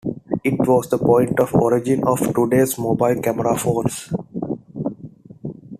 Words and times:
It 0.43 0.55
was 0.61 0.89
the 0.89 0.97
point 0.97 1.39
of 1.39 1.53
origin 1.53 2.03
of 2.05 2.33
today's 2.33 2.75
mobile 2.79 3.21
camera 3.21 3.55
phones. 3.55 4.09